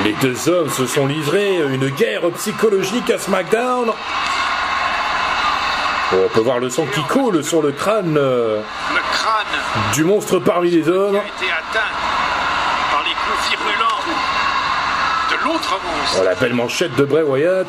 Les 0.04 0.12
deux 0.14 0.48
hommes 0.48 0.70
se 0.70 0.86
sont 0.86 1.06
livrés 1.06 1.56
une 1.56 1.88
guerre 1.88 2.30
psychologique 2.36 3.10
à 3.10 3.18
SmackDown. 3.18 3.92
On 6.12 6.28
peut 6.28 6.40
voir 6.40 6.58
le 6.58 6.70
sang 6.70 6.86
qui 6.86 7.02
coule 7.02 7.42
sur 7.42 7.62
le 7.62 7.72
crâne 7.72 8.16
euh, 8.16 8.60
Le 8.94 9.00
crâne 9.12 9.92
du 9.92 10.04
monstre 10.04 10.38
parmi 10.38 10.70
les 10.70 10.88
hommes. 10.88 11.18
par 12.92 13.02
les 13.02 13.10
coups 13.10 13.48
virulents 13.50 13.86
de 15.30 15.44
l'autre 15.44 15.80
monstre. 15.82 16.18
Oh, 16.20 16.24
la 16.24 16.34
belle 16.34 16.54
manchette 16.54 16.94
de 16.94 17.04
Bray 17.04 17.24
Wyatt. 17.24 17.66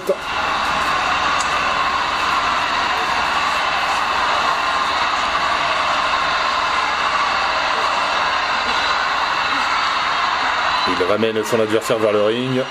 Il 10.99 11.05
ramène 11.05 11.43
son 11.43 11.59
adversaire 11.59 11.97
vers 11.99 12.11
le 12.11 12.23
ring. 12.23 12.61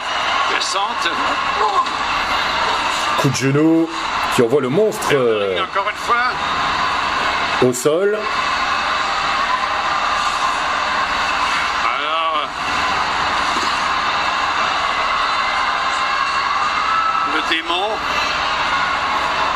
Descente. 0.55 1.11
Coup 3.21 3.29
de 3.29 3.37
genou 3.37 3.89
qui 4.35 4.43
envoie 4.43 4.61
le 4.61 4.69
monstre 4.69 5.09
euh, 5.13 5.57
au 7.63 7.73
sol. 7.73 8.19
alors. 11.85 12.49
Le 17.35 17.57
démon. 17.57 17.89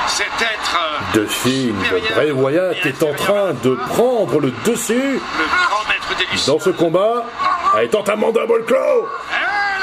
Cet 0.07 0.27
être. 0.41 0.77
euh, 1.15 1.21
De 1.21 1.27
film, 1.27 1.77
Bray 2.15 2.31
Wyatt 2.33 2.85
est 2.85 3.03
en 3.03 3.13
train 3.15 3.53
de 3.63 3.75
prendre 3.89 4.41
le 4.41 4.51
dessus 4.65 5.21
Le 5.39 5.45
grand 5.69 5.85
maître 5.89 6.17
des 6.19 6.47
dans 6.51 6.59
ce 6.59 6.71
combat. 6.71 7.25
Ah, 7.73 7.85
étant 7.85 8.03
un 8.09 8.17
Mandible 8.17 8.65
Claw. 8.67 9.09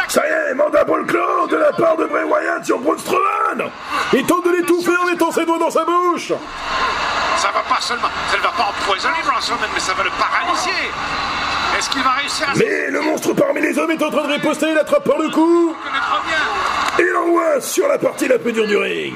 Ça 0.10 0.22
y 0.27 0.51
est, 0.51 0.53
Mandible 0.56 1.06
Claw 1.06 1.48
de 1.48 1.56
la 1.58 1.72
part 1.72 1.96
de 1.96 2.06
Bray 2.06 2.24
Wyatt 2.24 2.65
sur 2.65 2.79
Braun 2.79 2.98
Strowman. 2.98 3.70
Il 4.13 4.25
tente 4.25 4.46
de 4.46 4.51
l'étouffer 4.51 4.96
en 5.01 5.06
mettant 5.06 5.32
ses 5.32 5.46
doigts 5.46 5.60
dans 5.60 5.70
sa 5.70 5.86
bouche. 5.86 6.34
Ça 7.38 7.50
va 7.53 7.62
pas 7.74 7.79
seulement. 7.82 8.10
Ça 8.29 8.38
ne 8.38 8.41
va 8.41 8.50
pas 8.50 8.70
empoisonner 8.70 9.17
Braun 9.25 9.39
Strowman, 9.41 9.70
mais 9.74 9.79
ça 9.79 9.94
va 9.94 10.03
le 10.03 10.10
paralyser. 10.12 10.91
Est-ce 11.77 11.89
qu'il 11.89 12.03
va 12.03 12.12
réussir 12.12 12.50
à 12.50 12.56
se 12.56 12.60
Mais 12.60 12.89
le 12.89 13.01
monstre 13.01 13.34
parmi 13.34 13.62
les 13.62 13.77
hommes 13.77 13.91
est 13.91 14.01
en 14.01 14.10
train 14.10 14.24
de 14.27 14.34
riposter, 14.34 14.67
il 14.70 14.75
l'attrape 14.75 15.03
par 15.03 15.20
le 15.20 15.29
cou. 15.29 15.75
Et 17.00 17.03
l'envoie 17.03 17.62
sur 17.62 17.88
la 17.88 17.98
partie 17.98 18.27
la 18.27 18.39
plus 18.39 18.51
dure 18.51 18.67
du 18.67 18.75
ring. 18.77 19.15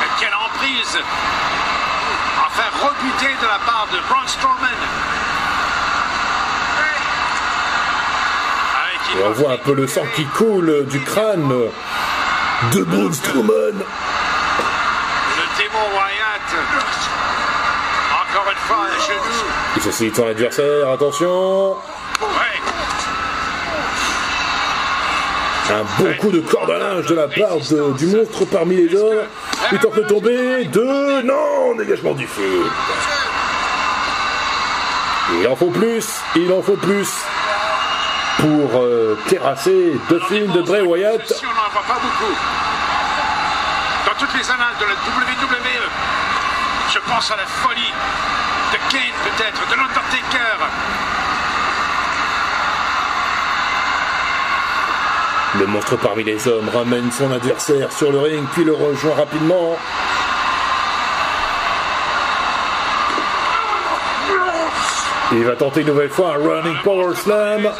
Mais 0.00 0.06
quelle 0.18 0.34
emprise 0.34 0.98
Enfin, 2.46 2.86
rebuté 2.86 3.34
de 3.40 3.46
la 3.46 3.58
part 3.66 3.86
de 3.92 3.98
Braun 4.08 4.26
Strowman. 4.26 4.68
Et 9.18 9.22
on 9.24 9.30
voit 9.32 9.52
un 9.52 9.56
peu 9.58 9.74
le 9.74 9.86
sang 9.86 10.04
qui 10.16 10.24
coule 10.24 10.86
du 10.86 11.00
crâne 11.00 11.52
de 12.72 12.82
Braun 12.82 13.12
Strowman. 13.12 13.52
Le 13.76 13.82
démon 15.58 15.84
Wyatt. 15.92 16.64
Encore 18.12 18.50
une 18.50 18.58
fois. 18.66 18.86
Il 19.76 19.82
facilite 19.82 20.16
son 20.16 20.26
adversaire, 20.26 20.88
attention. 20.90 21.72
Ouais. 21.72 22.60
Un 25.70 25.84
bon 26.02 26.14
coup 26.20 26.30
de 26.30 26.40
corde 26.40 26.70
à 26.70 26.78
linge 26.78 27.06
de 27.06 27.14
la 27.14 27.28
part 27.28 27.56
de- 27.70 27.92
du 27.96 28.06
monstre 28.06 28.44
parmi 28.46 28.76
les 28.76 28.94
hommes. 28.94 29.22
Il 29.72 29.78
tente 29.78 29.94
de 29.96 30.02
tomber. 30.02 30.64
Deux. 30.66 31.22
Non, 31.22 31.74
dégagement 31.78 32.12
du 32.14 32.26
feu. 32.26 32.64
Il 35.40 35.46
en 35.48 35.56
faut 35.56 35.70
plus. 35.70 36.04
Il 36.36 36.52
en 36.52 36.62
faut 36.62 36.76
plus. 36.76 37.08
Pour 38.42 38.82
euh, 38.82 39.16
terrasser 39.28 39.96
deux 40.08 40.20
films 40.28 40.50
de 40.50 40.62
Bray 40.62 40.82
Wyatt. 40.82 41.26
Si 41.28 41.46
on 41.46 41.48
n'en 41.48 41.70
voit 41.72 41.86
pas 41.86 42.00
beaucoup. 42.02 42.34
Dans 44.04 44.18
toutes 44.18 44.34
les 44.34 44.50
annales 44.50 44.74
de 44.80 44.84
la 44.84 44.94
WWE, 44.94 45.88
je 46.92 46.98
pense 47.08 47.30
à 47.30 47.36
la 47.36 47.46
folie 47.46 47.92
de 48.72 48.78
Kane 48.90 49.14
peut-être, 49.22 49.70
de 49.70 49.76
l'Undertaker. 49.76 50.58
Le 55.60 55.66
monstre 55.66 55.96
parmi 55.96 56.24
les 56.24 56.48
hommes 56.48 56.68
ramène 56.68 57.12
son 57.12 57.30
adversaire 57.30 57.92
sur 57.92 58.10
le 58.10 58.18
ring 58.18 58.44
puis 58.52 58.64
le 58.64 58.72
rejoint 58.72 59.14
rapidement. 59.14 59.76
Il 65.34 65.44
va 65.44 65.56
tenter 65.56 65.80
une 65.80 65.86
nouvelle 65.86 66.10
fois 66.10 66.34
un 66.34 66.38
running 66.38 66.76
power 66.82 67.14
slam. 67.14 67.60
Les 67.60 67.66
hommes. 67.66 67.74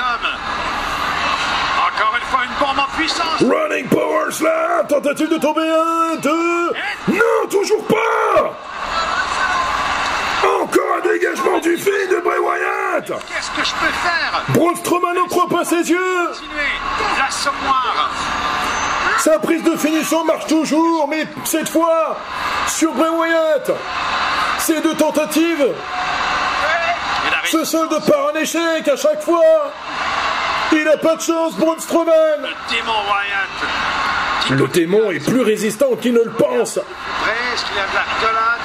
Encore 1.87 2.16
une 2.16 2.25
fois, 2.25 2.40
une 2.45 2.66
bombe 2.66 2.78
en 2.78 2.88
puissance. 3.02 3.42
Running 3.42 3.88
power 3.88 4.30
slam. 4.30 4.87
Tentative 4.88 5.28
de 5.28 5.38
tomber 5.38 5.68
un, 5.68 6.16
deux. 6.16 6.73
Non, 7.09 7.49
toujours 7.50 7.85
pas. 7.87 8.54
Encore 10.62 10.99
un 10.99 11.09
dégagement 11.09 11.59
du 11.59 11.76
fil 11.76 12.09
de 12.11 12.21
Bray 12.23 12.38
Wyatt. 12.38 13.06
Qu'est-ce 13.06 13.50
que 13.50 13.64
je 13.64 13.75
peux 13.75 13.92
faire? 13.92 14.42
Braun 14.49 14.75
Strowman 14.76 15.14
ne 15.14 15.28
croit 15.28 15.49
pas 15.49 15.64
ses 15.64 15.90
yeux. 15.90 16.30
L'assommoir. 17.18 18.11
Sa 19.18 19.38
prise 19.38 19.62
de 19.62 19.76
finition 19.76 20.25
marche 20.25 20.47
toujours, 20.47 21.09
mais 21.09 21.26
cette 21.44 21.68
fois 21.68 22.16
sur 22.66 22.92
Bray 22.92 23.11
Wyatt. 23.11 23.71
Ces 24.59 24.80
deux 24.80 24.94
tentatives 24.94 25.66
se 27.44 27.64
soldent 27.64 28.00
par 28.06 28.28
un 28.28 28.40
échec 28.40 28.87
à 28.87 28.97
chaque 28.97 29.23
fois. 29.23 29.73
Il 30.72 30.84
n'a 30.84 30.96
pas 30.96 31.16
de 31.16 31.20
chance, 31.20 31.54
Braun 31.56 31.78
Strowman. 31.78 32.12
Le 32.40 32.74
démon 32.74 32.92
Wyatt. 33.08 34.58
Le 34.58 34.68
démon 34.68 35.10
est 35.10 35.24
plus 35.24 35.42
résistant 35.42 35.94
qu'il 36.00 36.14
ne 36.14 36.22
le 36.22 36.30
pense. 36.30 36.74
Presque, 36.74 37.66
il 37.70 37.76
y 37.76 37.80
a 37.80 37.86
de 37.86 37.94
la 37.94 38.02
rigolade. 38.02 38.60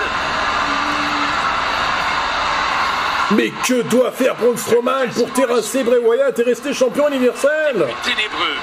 Mais 3.32 3.52
que 3.66 3.82
doit 3.84 4.12
faire 4.12 4.36
Braun 4.36 4.56
Strowman 4.58 5.10
pour 5.16 5.32
terrasser 5.34 5.84
Bray 5.84 6.00
Wyatt 6.00 6.40
et 6.40 6.44
rester 6.44 6.74
champion 6.74 7.10
universel? 7.10 7.86
Ténébreux. 8.04 8.58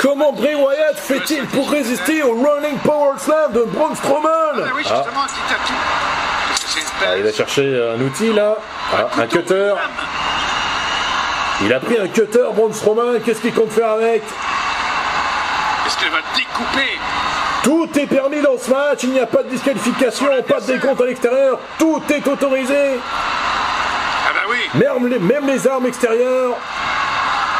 Comment 0.00 0.32
Bray 0.32 0.54
Wyatt 0.54 0.98
fait-il 0.98 1.44
pour 1.46 1.70
résister 1.70 2.22
au 2.22 2.32
running 2.32 2.78
power 2.78 3.18
slam 3.18 3.52
de 3.52 3.62
Braun 3.64 3.94
Strowman? 3.94 4.30
Ah 4.30 5.04
une 6.76 6.84
Ah, 7.06 7.18
il 7.18 7.26
a 7.26 7.32
cherché 7.32 7.62
un 7.62 8.00
outil 8.00 8.32
là, 8.32 8.56
Ah, 8.92 9.20
un 9.20 9.26
cutter. 9.26 9.74
Il 11.62 11.72
a 11.72 11.80
pris 11.80 11.98
un 11.98 12.08
cutter, 12.08 12.44
Braun 12.54 12.72
Strowman. 12.72 13.20
Qu'est-ce 13.24 13.40
qu'il 13.40 13.54
compte 13.54 13.70
faire 13.72 13.90
avec 13.90 14.22
Est-ce 15.86 15.96
qu'elle 15.98 16.10
va 16.10 16.18
découper 16.34 16.98
Tout 17.62 17.88
est 17.98 18.06
permis 18.06 18.40
dans 18.42 18.58
ce 18.58 18.70
match. 18.70 19.00
Il 19.04 19.12
n'y 19.12 19.20
a 19.20 19.26
pas 19.26 19.42
de 19.42 19.48
disqualification, 19.48 20.26
pas 20.46 20.60
de 20.60 20.66
décompte 20.66 21.00
à 21.00 21.06
l'extérieur. 21.06 21.58
Tout 21.78 22.02
est 22.10 22.26
autorisé. 22.26 22.98
Ah 24.26 24.32
bah 24.34 24.40
oui. 24.50 24.58
Même 24.74 25.06
les, 25.06 25.18
même 25.18 25.46
les 25.46 25.66
armes 25.66 25.86
extérieures. 25.86 26.56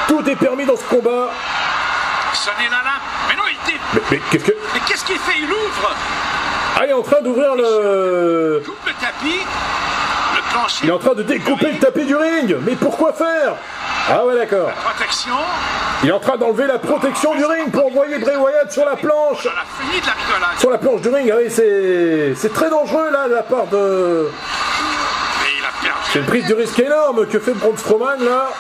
Tout 0.09 0.29
est 0.29 0.37
permis 0.37 0.67
dans 0.67 0.77
ce 0.77 0.85
combat. 0.85 1.31
Sonner 2.35 2.69
la 2.71 2.79
lampe. 2.79 3.03
Mais 3.29 3.37
non, 3.37 3.43
il 3.49 3.73
dé... 3.73 3.79
Mais, 3.95 4.01
mais 4.11 4.21
qu'est-ce 4.31 4.45
que. 4.45 4.53
Mais 4.75 4.81
qu'est-ce 4.87 5.05
qu'il 5.05 5.19
fait? 5.19 5.39
Il 5.39 5.51
ouvre. 5.51 5.95
Ah, 6.77 6.81
il 6.85 6.91
est 6.91 6.95
en 6.95 7.03
train 7.03 7.23
d'ouvrir 7.23 7.55
le. 7.55 8.61
Coupe 8.67 8.87
le 8.87 8.93
tapis. 9.01 9.41
Le 10.35 10.43
plancher. 10.51 10.81
Il 10.83 10.89
est 10.89 10.93
en 10.93 10.99
train 10.99 11.15
de 11.15 11.23
découper 11.23 11.71
le 11.71 11.79
tapis 11.79 12.05
du 12.05 12.17
ring. 12.17 12.57
Mais 12.67 12.75
pourquoi 12.75 13.13
faire? 13.13 13.55
Ah 14.11 14.27
ouais, 14.27 14.35
d'accord. 14.37 14.71
Protection. 14.71 15.35
Il 16.03 16.11
est 16.11 16.13
en 16.13 16.21
train 16.21 16.37
d'enlever 16.37 16.67
la 16.67 16.79
protection 16.79 17.35
du 17.35 17.45
ring 17.45 17.71
pour 17.71 17.87
envoyer 17.87 18.19
Bray 18.19 18.37
Wyatt 18.37 18.71
sur 18.71 18.85
la 18.85 18.97
planche. 18.97 19.49
Sur 20.59 20.71
la 20.71 20.79
planche 20.79 21.01
du 21.01 21.09
ring, 21.09 21.31
ah 21.33 21.37
oui, 21.39 21.51
c'est 21.51 22.35
c'est 22.37 22.53
très 22.53 22.69
dangereux 22.69 23.11
là 23.11 23.29
de 23.29 23.35
la 23.35 23.43
part 23.43 23.67
de. 23.69 24.29
C'est 26.13 26.19
une 26.19 26.27
prise 26.27 26.47
de 26.47 26.55
risque 26.55 26.79
énorme 26.79 27.27
que 27.27 27.39
fait 27.39 27.53
Braun 27.53 27.77
Strowman 27.77 28.23
là? 28.25 28.51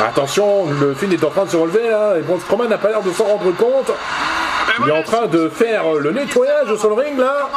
Attention, 0.00 0.66
le 0.80 0.94
film 0.94 1.12
est 1.12 1.24
en 1.24 1.30
train 1.30 1.44
de 1.44 1.50
se 1.50 1.56
relever 1.56 1.88
là, 1.88 2.16
et 2.18 2.20
Braun 2.20 2.38
Strowman 2.38 2.68
n'a 2.68 2.78
pas 2.78 2.90
l'air 2.90 3.02
de 3.02 3.10
s'en 3.10 3.24
rendre 3.24 3.50
compte. 3.56 3.88
Ben 3.88 4.74
Il 4.84 4.88
est 4.90 4.98
en 4.98 5.02
train 5.02 5.26
de 5.26 5.48
faire 5.48 5.84
le 5.94 6.12
nettoyage 6.12 6.76
sur 6.76 6.88
le 6.90 6.94
ring 6.94 7.18
là. 7.18 7.48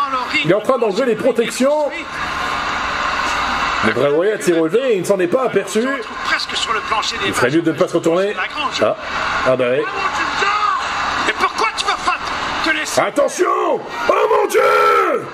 Il 0.45 0.49
est 0.49 0.55
en 0.55 0.61
train 0.61 0.77
d'enlever 0.77 1.05
les 1.05 1.15
protections. 1.15 1.89
Mais 3.83 3.91
Bray 3.93 4.11
Wyatt 4.13 4.41
s'est 4.41 4.57
relevé 4.57 4.79
et 4.91 4.95
il 4.95 5.01
ne 5.01 5.05
s'en 5.05 5.19
est 5.19 5.27
pas 5.27 5.43
aperçu. 5.43 5.85
Sur 6.53 6.73
le 6.73 6.79
plancher 6.81 7.17
des 7.17 7.27
Il 7.27 7.33
ferait 7.33 7.49
mieux 7.49 7.61
de 7.61 7.71
ne 7.71 7.77
pas 7.77 7.87
se 7.87 7.93
retourner. 7.93 8.35
Ah, 8.81 8.95
ah 9.47 9.55
bah 9.55 9.65
oui. 9.71 9.83
Mais 11.27 11.33
pourquoi 11.39 11.67
tu 11.77 11.85
vas 11.85 11.95
pas 12.05 12.17
te 12.63 12.69
laisser 12.75 13.01
Attention 13.01 13.79
Oh 14.09 14.13
mon 14.29 14.47
dieu 14.47 15.25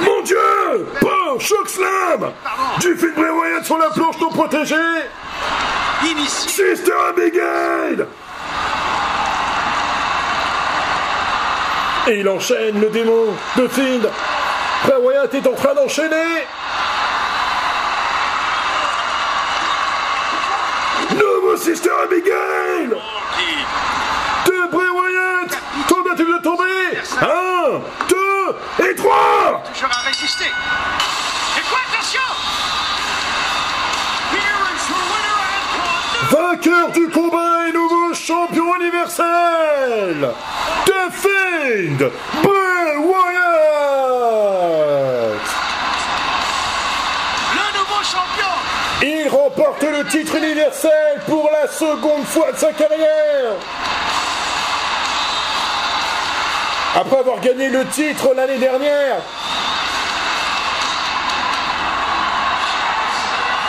Mon 0.00 0.22
dieu 0.22 0.86
Bon, 1.00 1.38
choc 1.38 1.68
slam 1.68 2.32
Du 2.80 2.96
film 2.96 3.14
Bray 3.14 3.30
Wyatt 3.30 3.64
sur 3.64 3.78
la 3.78 3.90
planche 3.90 4.18
non 4.20 4.30
protégée 4.30 4.74
initié 6.04 6.76
Sister 6.76 6.92
Abigail 7.08 8.06
Et 12.08 12.18
il 12.18 12.28
enchaîne 12.28 12.80
le 12.80 12.88
démon 12.90 13.26
de 13.56 13.68
Find. 13.68 14.08
Bray 14.84 14.98
Wyatt 15.00 15.32
est 15.34 15.46
en 15.46 15.54
train 15.54 15.72
d'enchaîner. 15.74 16.44
Nouveau 21.12 21.51
Sister 21.62 21.90
Abigail 22.04 22.88
de 24.46 24.70
Bray 24.72 24.88
Wyatt. 24.90 25.56
Tentative 25.88 26.26
de 26.26 26.42
tomber. 26.42 26.98
Un, 27.20 27.80
deux 28.08 28.84
et 28.90 28.94
trois. 28.96 29.62
toujours 29.72 29.90
à 29.90 30.08
résister. 30.08 30.46
Et 30.46 31.62
quoi, 31.70 31.78
attention 31.88 32.20
Vainqueur 36.30 36.90
du 36.92 37.08
combat 37.10 37.68
et 37.68 37.72
nouveau 37.72 38.12
champion 38.14 38.74
universel 38.80 40.30
The 40.86 41.12
Fiend, 41.12 42.10
Bray 42.42 42.96
Wyatt 42.96 43.42
Le 47.54 47.78
nouveau 47.78 48.02
champion 48.02 48.52
Il 49.02 49.28
remporte 49.54 49.82
le 49.82 50.04
titre 50.06 50.36
universel 50.36 51.20
pour 51.26 51.50
la 51.52 51.68
seconde 51.68 52.24
fois 52.24 52.52
de 52.52 52.56
sa 52.56 52.72
carrière. 52.72 53.52
Après 56.94 57.18
avoir 57.18 57.40
gagné 57.40 57.68
le 57.68 57.84
titre 57.86 58.32
l'année 58.34 58.58
dernière 58.58 59.16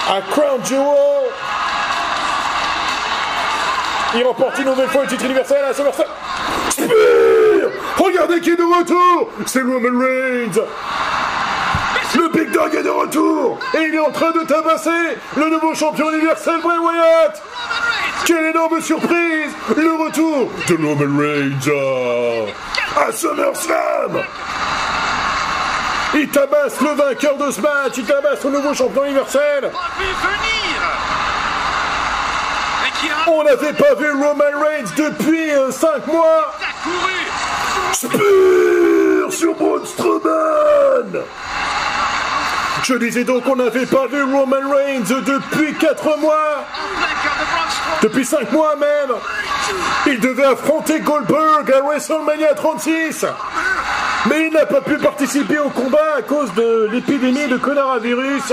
à 0.10 0.22
Crown 0.30 0.60
Jewel, 0.66 1.32
il 4.16 4.24
remporte 4.24 4.58
une 4.60 4.66
nouvelle 4.66 4.90
fois 4.90 5.04
le 5.04 5.08
titre 5.08 5.26
universel 5.26 5.64
à 5.70 5.74
SummerSlam. 5.74 6.08
Regardez 7.98 8.42
qui 8.42 8.50
est 8.52 8.56
de 8.56 8.64
retour! 8.64 9.30
C'est 9.46 9.62
Roman 9.62 10.00
Reigns 10.00 10.62
Le 12.16 12.30
Big 12.30 12.52
Dog 12.52 12.76
est 12.76 12.84
de 12.84 12.90
retour. 12.90 13.60
Et 13.74 13.84
il 13.88 13.96
est 13.96 14.00
en 14.00 14.12
train 14.12 14.32
de 14.32 14.46
tabasser 14.46 15.18
le 15.36 15.50
nouveau 15.50 15.74
champion 15.74 16.12
universel 16.12 16.60
Bray 16.62 16.78
Wyatt. 16.78 17.42
Quelle 18.26 18.46
énorme 18.46 18.80
surprise. 18.82 19.52
Le 19.76 19.94
retour 19.94 20.52
de 20.68 20.76
Roman 20.76 21.20
Reigns 21.20 22.52
à, 22.96 23.12
SummerSlam. 23.12 24.24
Il 26.16 26.30
tabasse 26.30 26.80
le 26.80 26.90
vainqueur 26.90 27.38
de 27.38 27.52
ce 27.52 27.60
match, 27.60 27.94
il 27.98 28.06
tabasse 28.06 28.44
le 28.44 28.52
nouveau 28.52 28.74
champion 28.74 29.06
universel. 29.06 29.72
On 33.28 33.44
n'avait 33.44 33.74
pas 33.74 33.96
vu 33.96 34.12
Roman 34.12 34.44
Reigns 34.62 34.94
depuis 34.96 35.50
5 35.72 36.08
mois. 36.08 36.54
Couru 36.84 37.14
Spur 37.94 39.34
sur 39.34 39.56
Braun 39.56 39.86
Strowman 39.86 41.24
Je 42.84 42.96
disais 42.96 43.24
donc 43.24 43.46
qu'on 43.46 43.56
n'avait 43.56 43.86
pas 43.86 44.08
vu 44.08 44.22
Roman 44.24 44.58
Reigns 44.70 45.22
depuis 45.26 45.74
4 45.76 46.18
mois. 46.20 46.66
Depuis 48.02 48.26
5 48.26 48.52
mois 48.52 48.76
même. 48.76 49.16
Il 50.06 50.20
devait 50.20 50.44
affronter 50.44 51.00
Goldberg 51.00 51.72
à 51.72 51.82
WrestleMania 51.82 52.54
36 52.54 53.26
Mais 54.30 54.48
il 54.48 54.54
n'a 54.54 54.66
pas 54.66 54.82
pu 54.82 54.98
participer 54.98 55.60
au 55.60 55.70
combat 55.70 56.18
à 56.18 56.22
cause 56.24 56.54
de 56.56 56.90
l'épidémie 56.92 57.48
de 57.48 57.56
coronavirus. 57.56 58.52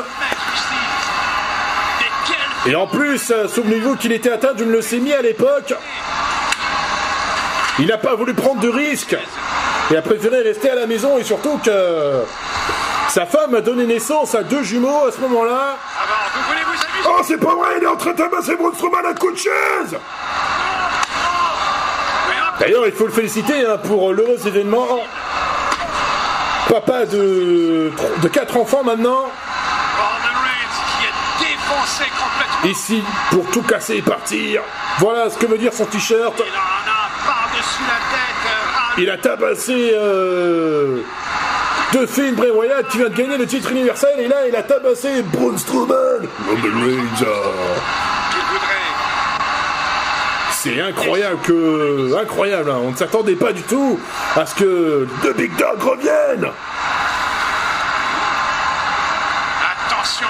Et 2.67 2.77
en 2.77 2.87
plus, 2.87 3.33
souvenez-vous 3.49 3.97
qu'il 3.97 4.13
était 4.13 4.31
atteint 4.31 4.55
d'une 4.55 4.71
leucémie 4.71 5.13
à 5.13 5.23
l'époque. 5.23 5.75
Il 7.81 7.87
n'a 7.87 7.99
pas 7.99 8.15
voulu 8.15 8.35
prendre 8.35 8.61
de 8.61 8.69
risques 8.69 9.17
et 9.91 9.97
a 9.97 10.03
préféré 10.03 10.43
rester 10.43 10.71
à 10.71 10.77
la 10.77 10.87
maison 10.87 11.19
et 11.19 11.25
surtout 11.25 11.59
que 11.65 12.23
sa 13.11 13.27
femme 13.27 13.57
a 13.57 13.61
donné 13.61 13.87
naissance 13.87 14.37
à 14.37 14.45
deux 14.45 14.63
jumeaux 14.63 15.07
à 15.09 15.13
ce 15.13 15.21
moment-là. 15.21 15.77
Ah 15.99 16.03
bah, 16.09 16.31
Oh, 17.07 17.21
c'est 17.25 17.39
pas 17.39 17.55
vrai, 17.55 17.75
il 17.79 17.83
est 17.83 17.87
en 17.87 17.97
train 17.97 18.13
de 18.13 18.17
tabasser 18.17 18.55
Braun 18.55 18.73
Strowman 18.75 19.05
à 19.05 19.15
coups 19.15 19.35
de 19.35 19.39
chaise 19.39 19.99
D'ailleurs, 22.61 22.87
il 22.87 22.93
faut 22.93 23.07
le 23.07 23.13
féliciter 23.13 23.67
hein, 23.67 23.79
pour 23.79 24.13
l'heureux 24.13 24.47
événement. 24.47 25.01
Papa 26.69 27.07
de, 27.07 27.91
de 28.23 28.29
quatre 28.29 28.57
enfants 28.57 28.85
maintenant, 28.85 29.33
ici 32.65 33.03
pour 33.31 33.47
tout 33.51 33.63
casser 33.63 33.97
et 33.97 34.03
partir. 34.03 34.63
Voilà 34.99 35.31
ce 35.31 35.39
que 35.39 35.47
veut 35.47 35.59
dire 35.59 35.73
son 35.73 35.87
t-shirt. 35.87 36.35
Il 36.39 36.45
euh, 36.45 36.47
Il 38.99 39.11
a 39.11 39.19
tabassé 39.19 39.93
euh, 39.95 41.03
de 41.93 42.07
Finn 42.07 42.35
Bray 42.35 42.51
Wyatt 42.51 42.89
qui 42.89 42.99
vient 42.99 43.09
de 43.09 43.15
gagner 43.15 43.37
le 43.37 43.47
titre 43.47 43.71
universel 43.73 44.19
et 44.19 44.29
là 44.29 44.47
il 44.49 44.55
a 44.55 44.63
tabassé 44.63 45.23
Braun 45.23 45.57
Strowman. 45.57 46.29
C'est 50.63 50.79
incroyable 50.81 51.39
que. 51.43 52.21
Incroyable, 52.21 52.71
hein. 52.71 52.81
on 52.83 52.91
ne 52.91 52.97
s'attendait 52.97 53.35
pas 53.35 53.53
du 53.53 53.63
tout 53.63 53.99
à 54.37 54.45
ce 54.45 54.55
que 54.55 55.09
The 55.23 55.35
Big 55.35 55.57
Dog 55.57 55.81
revienne. 55.81 56.51
Attention. 59.87 60.27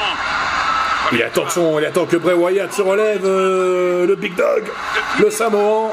Et 1.13 1.25
attention, 1.25 1.81
il 1.81 1.85
attend 1.85 2.07
que 2.07 2.17
Bray 2.17 2.37
Wyatt 2.37 2.73
se 2.73 2.83
relève, 2.83 3.25
euh, 3.25 4.07
le 4.07 4.15
Big 4.15 4.37
Dog, 4.37 4.63
le 5.19 5.31
Samoan. 5.31 5.91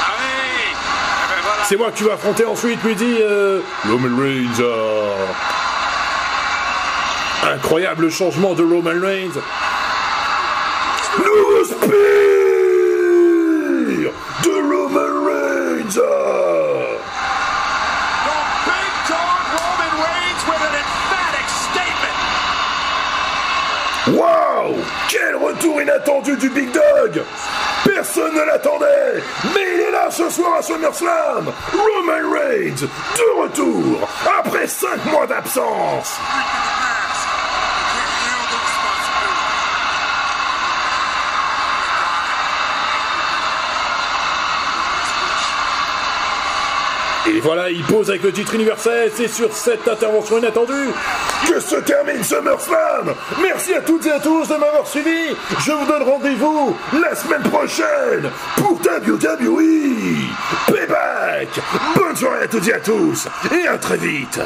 Ah 0.00 0.06
oui. 0.18 0.24
Eh 0.72 1.28
ben 1.28 1.40
voilà. 1.44 1.59
C'est 1.70 1.76
moi 1.76 1.92
que 1.92 1.98
tu 1.98 2.02
vas 2.02 2.14
affronter 2.14 2.44
ensuite, 2.44 2.82
lui 2.82 2.96
dit 2.96 3.18
euh, 3.20 3.60
Roman 3.88 4.20
Reigns. 4.20 4.58
euh. 4.58 5.14
Incroyable 7.44 8.10
changement 8.10 8.54
de 8.54 8.64
Roman 8.64 9.00
Reigns. 9.00 9.38
Nouveau 11.16 11.64
spear 11.64 11.86
de 14.42 14.50
Roman 14.50 15.28
Reigns. 15.28 16.00
Waouh 24.08 24.74
Quel 25.08 25.36
retour 25.36 25.80
inattendu 25.80 26.36
du 26.36 26.50
Big 26.50 26.72
Dog 26.72 27.22
Personne 28.12 28.34
ne 28.34 28.40
l'attendait. 28.40 29.22
Mais 29.54 29.74
il 29.74 29.80
est 29.82 29.90
là 29.92 30.10
ce 30.10 30.28
soir 30.30 30.56
à 30.58 30.62
SummerSlam. 30.62 31.52
Roman 31.72 32.32
Reigns, 32.32 32.80
de 32.80 33.40
retour, 33.40 34.08
après 34.40 34.66
5 34.66 35.04
mois 35.12 35.28
d'absence 35.28 36.18
Et 47.28 47.40
voilà, 47.40 47.70
il 47.70 47.82
pose 47.84 48.08
avec 48.08 48.22
le 48.22 48.32
titre 48.32 48.54
universel. 48.54 49.10
C'est 49.14 49.28
sur 49.28 49.52
cette 49.52 49.86
intervention 49.86 50.38
inattendue 50.38 50.88
que 51.46 51.60
se 51.60 51.76
termine 51.76 52.22
SummerSlam. 52.22 53.14
Merci 53.42 53.74
à 53.74 53.80
toutes 53.82 54.06
et 54.06 54.12
à 54.12 54.20
tous 54.20 54.48
de 54.48 54.54
m'avoir 54.54 54.86
suivi. 54.86 55.34
Je 55.58 55.72
vous 55.72 55.86
donne 55.86 56.02
rendez-vous 56.02 56.76
la 56.92 57.14
semaine 57.14 57.42
prochaine 57.42 58.30
pour 58.56 58.72
WWE 58.72 59.62
Payback. 60.66 61.48
Bonne 61.94 62.16
soirée 62.16 62.44
à 62.44 62.48
toutes 62.48 62.68
et 62.68 62.74
à 62.74 62.80
tous 62.80 63.28
et 63.52 63.66
à 63.66 63.76
très 63.76 63.96
vite. 63.98 64.40